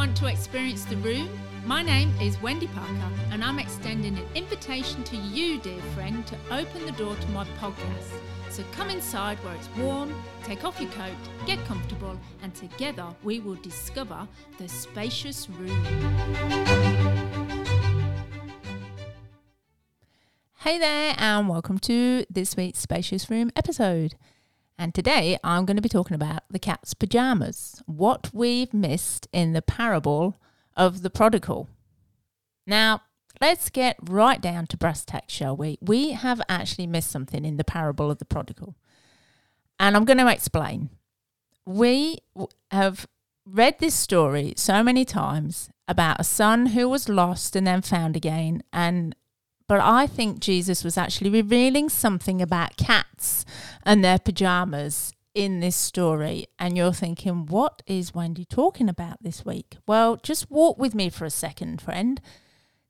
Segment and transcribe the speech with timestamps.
[0.00, 1.28] want to experience the room?
[1.66, 6.38] My name is Wendy Parker, and I'm extending an invitation to you, dear friend, to
[6.50, 8.08] open the door to my podcast.
[8.48, 11.12] So come inside where it's warm, take off your coat,
[11.44, 14.26] get comfortable, and together we will discover
[14.56, 15.84] the spacious room.
[20.60, 24.14] Hey there, and welcome to this week's Spacious Room episode.
[24.80, 29.52] And today I'm going to be talking about the cat's pajamas, what we've missed in
[29.52, 30.40] the parable
[30.74, 31.68] of the prodigal.
[32.66, 33.02] Now,
[33.42, 35.76] let's get right down to brass tacks, shall we?
[35.82, 38.74] We have actually missed something in the parable of the prodigal.
[39.78, 40.88] And I'm going to explain.
[41.66, 42.20] We
[42.70, 43.06] have
[43.44, 48.16] read this story so many times about a son who was lost and then found
[48.16, 49.14] again and
[49.70, 53.44] but I think Jesus was actually revealing something about cats
[53.84, 56.46] and their pajamas in this story.
[56.58, 59.76] And you're thinking, what is Wendy talking about this week?
[59.86, 62.20] Well, just walk with me for a second, friend.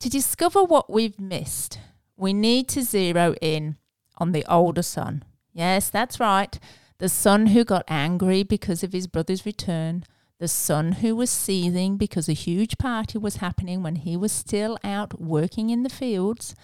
[0.00, 1.78] To discover what we've missed,
[2.16, 3.76] we need to zero in
[4.18, 5.24] on the older son.
[5.52, 6.58] Yes, that's right.
[6.98, 10.04] The son who got angry because of his brother's return,
[10.38, 14.78] the son who was seething because a huge party was happening when he was still
[14.82, 16.54] out working in the fields,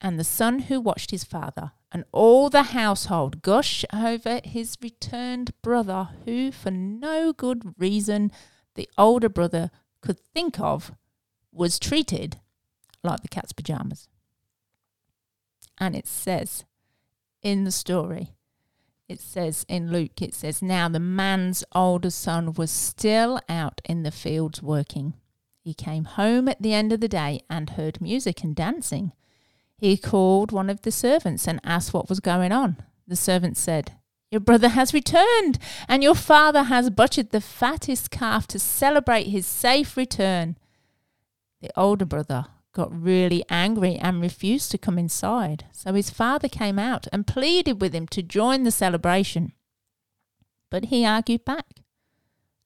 [0.00, 5.52] and the son who watched his father, and all the household gush over his returned
[5.62, 8.30] brother, who, for no good reason
[8.74, 10.92] the older brother could think of,
[11.52, 12.38] was treated
[13.02, 14.08] like the cat's pajamas.
[15.78, 16.64] And it says
[17.42, 18.34] in the story
[19.10, 24.04] it says in Luke, it says, Now the man's older son was still out in
[24.04, 25.14] the fields working.
[25.58, 29.10] He came home at the end of the day and heard music and dancing.
[29.80, 32.76] He called one of the servants and asked what was going on.
[33.08, 33.92] The servant said,
[34.30, 39.46] Your brother has returned, and your father has butchered the fattest calf to celebrate his
[39.46, 40.58] safe return.
[41.62, 45.64] The older brother got really angry and refused to come inside.
[45.72, 49.52] So his father came out and pleaded with him to join the celebration.
[50.70, 51.64] But he argued back.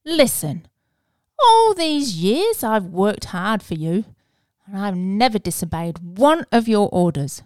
[0.05, 0.67] Listen,
[1.41, 4.05] all these years I've worked hard for you,
[4.67, 7.43] and I've never disobeyed one of your orders.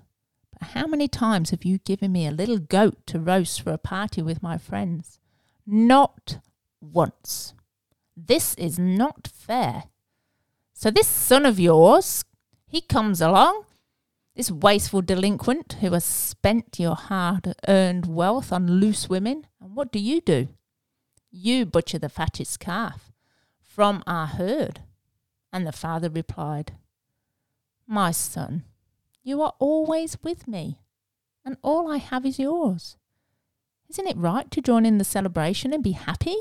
[0.58, 3.78] But how many times have you given me a little goat to roast for a
[3.78, 5.18] party with my friends?
[5.66, 6.38] Not
[6.80, 7.54] once.
[8.16, 9.84] This is not fair.
[10.72, 12.24] So this son of yours
[12.66, 13.64] he comes along,
[14.36, 19.46] this wasteful delinquent who has spent your hard earned wealth on loose women.
[19.60, 20.48] And what do you do?
[21.30, 23.10] You butcher the fattest calf
[23.60, 24.80] from our herd.
[25.52, 26.72] And the father replied,
[27.90, 28.64] My son,
[29.22, 30.82] you are always with me,
[31.42, 32.98] and all I have is yours.
[33.88, 36.36] Isn't it right to join in the celebration and be happy?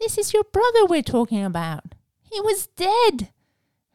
[0.00, 1.94] This is your brother we're talking about.
[2.28, 3.30] He was dead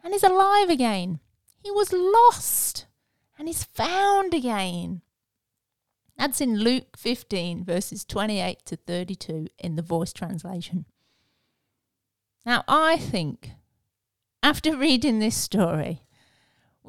[0.02, 1.20] and is alive again.
[1.62, 2.86] He was lost
[3.38, 5.02] and is found again.
[6.18, 10.86] That's in Luke 15, verses 28 to 32 in the voice translation.
[12.46, 13.52] Now, I think
[14.42, 16.04] after reading this story,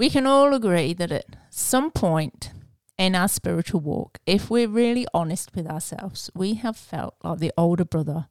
[0.00, 2.52] we can all agree that at some point
[2.96, 7.52] in our spiritual walk, if we're really honest with ourselves, we have felt like the
[7.54, 8.26] older brother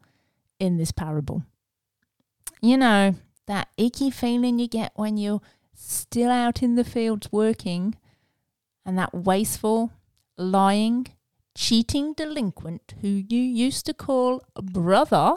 [0.59, 1.44] in this parable.
[2.59, 3.13] You know,
[3.46, 5.41] that icky feeling you get when you're
[5.75, 7.96] still out in the fields working,
[8.84, 9.91] and that wasteful,
[10.38, 11.06] lying,
[11.53, 15.36] cheating delinquent who you used to call brother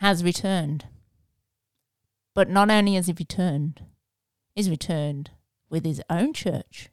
[0.00, 0.84] has returned.
[2.34, 3.80] But not only has he returned,
[4.58, 5.30] he's returned
[5.70, 6.88] with his own church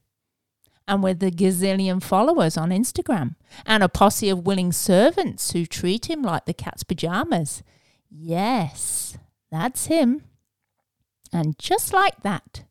[0.88, 3.34] and with the gazillion followers on Instagram
[3.66, 7.64] and a posse of willing servants who treat him like the cat's pajamas.
[8.08, 9.18] Yes,
[9.52, 10.22] that's him.
[11.34, 12.66] And just like that,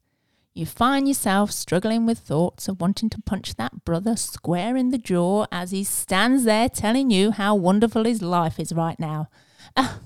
[0.55, 4.99] you find yourself struggling with thoughts of wanting to punch that brother square in the
[4.99, 9.29] jaw as he stands there telling you how wonderful his life is right now.
[9.77, 9.97] Uh,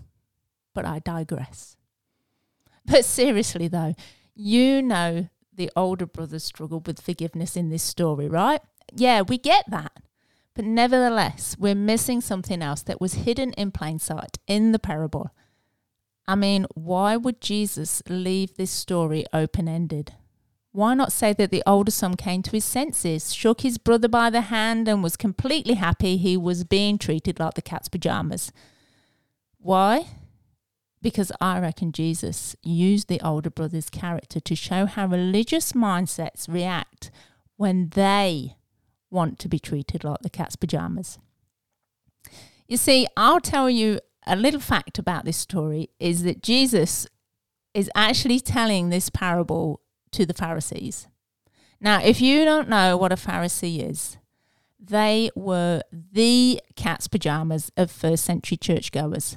[0.75, 1.76] but I digress.
[2.87, 3.94] But seriously, though,
[4.38, 8.61] you know the older brother struggled with forgiveness in this story, right?
[8.94, 9.93] Yeah, we get that.
[10.55, 15.31] But nevertheless, we're missing something else that was hidden in plain sight in the parable.
[16.26, 20.14] I mean, why would Jesus leave this story open ended?
[20.73, 24.31] Why not say that the older son came to his senses, shook his brother by
[24.31, 28.52] the hand, and was completely happy he was being treated like the cat's pajamas?
[29.58, 30.06] Why?
[31.00, 37.11] Because I reckon Jesus used the older brother's character to show how religious mindsets react
[37.56, 38.56] when they
[39.11, 41.19] want to be treated like the cat's pajamas.
[42.67, 47.06] You see, I'll tell you a little fact about this story is that Jesus
[47.75, 49.81] is actually telling this parable
[50.12, 51.06] to the Pharisees.
[51.81, 54.19] Now, if you don't know what a Pharisee is,
[54.79, 59.37] they were the cat's pajamas of first century churchgoers.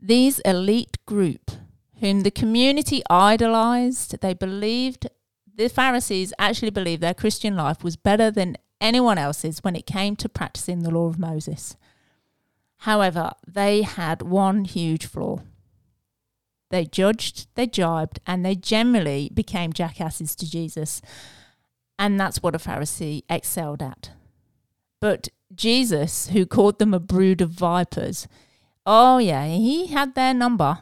[0.00, 1.50] These elite group,
[2.00, 5.08] whom the community idolized, they believed,
[5.54, 10.16] the Pharisees actually believed their Christian life was better than anyone else's when it came
[10.16, 11.76] to practicing the law of Moses.
[12.78, 15.40] However, they had one huge flaw.
[16.70, 21.02] They judged, they jibed, and they generally became jackasses to Jesus.
[21.98, 24.12] And that's what a Pharisee excelled at.
[24.98, 28.26] But Jesus, who called them a brood of vipers,
[28.86, 30.78] oh, yeah, he had their number.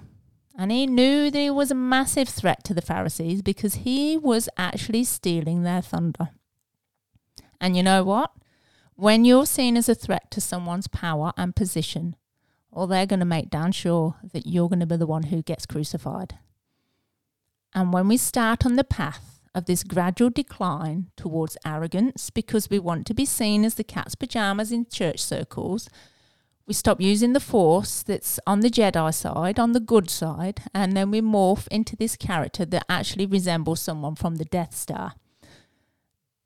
[0.57, 4.49] And he knew that he was a massive threat to the Pharisees because he was
[4.57, 6.31] actually stealing their thunder.
[7.61, 8.33] And you know what?
[8.95, 12.17] When you're seen as a threat to someone's power and position,
[12.73, 15.43] or they're going to make damn sure that you're going to be the one who
[15.43, 16.39] gets crucified.
[17.75, 22.79] And when we start on the path of this gradual decline towards arrogance because we
[22.79, 25.89] want to be seen as the cat's pajamas in church circles,
[26.69, 30.95] we stop using the force that's on the Jedi side, on the good side, and
[30.95, 35.15] then we morph into this character that actually resembles someone from the Death Star.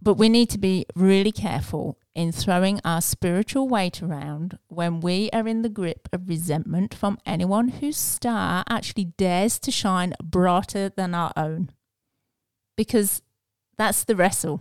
[0.00, 5.28] But we need to be really careful in throwing our spiritual weight around when we
[5.32, 10.88] are in the grip of resentment from anyone whose star actually dares to shine brighter
[10.88, 11.70] than our own.
[12.76, 13.22] Because
[13.76, 14.60] that's the wrestle,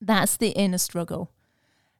[0.00, 1.32] that's the inner struggle,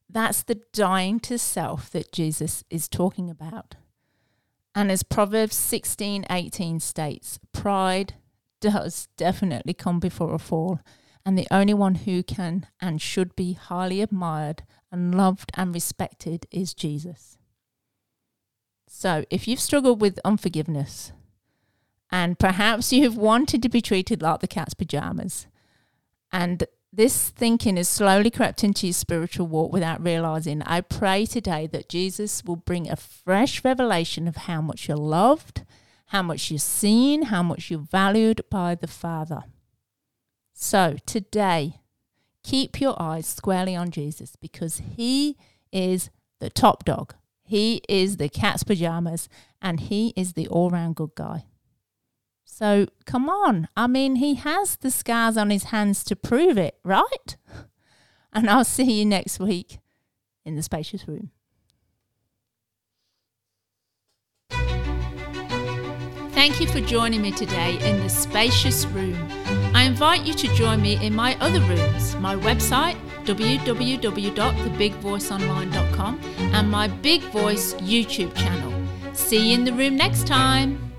[0.08, 3.76] that's the dying to self that Jesus is talking about.
[4.74, 8.14] And as Proverbs 16 18 states, pride
[8.60, 10.80] does definitely come before a fall
[11.24, 14.62] and the only one who can and should be highly admired
[14.92, 17.38] and loved and respected is Jesus.
[18.88, 21.12] So, if you've struggled with unforgiveness,
[22.12, 25.46] and perhaps you have wanted to be treated like the cat's pajamas,
[26.30, 26.64] and
[26.96, 31.88] this thinking has slowly crept into your spiritual walk without realizing, I pray today that
[31.88, 35.64] Jesus will bring a fresh revelation of how much you're loved,
[36.06, 39.44] how much you're seen, how much you're valued by the Father.
[40.52, 41.80] So today,
[42.42, 45.36] keep your eyes squarely on Jesus because he
[45.72, 47.14] is the top dog.
[47.42, 49.28] He is the cat's pajamas
[49.60, 51.46] and he is the all round good guy.
[52.56, 53.66] So come on.
[53.76, 57.36] I mean, he has the scars on his hands to prove it, right?
[58.36, 59.78] And I'll see you next week
[60.44, 61.30] in the spacious room.
[66.32, 69.16] Thank you for joining me today in the spacious room.
[69.72, 76.20] I invite you to join me in my other rooms, my website www.thebigvoiceonline.com
[76.52, 78.72] and my Big Voice YouTube channel.
[79.12, 80.93] See you in the room next time.